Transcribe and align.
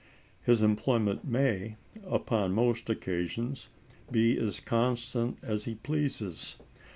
His 0.41 0.63
employment 0.63 1.25
may, 1.25 1.77
upon 2.07 2.53
most 2.53 2.89
occasions, 2.89 3.69
be 4.09 4.35
as 4.39 4.59
constant 4.59 5.37
as 5.43 5.65
he 5.65 5.75
pleases. 5.75 6.55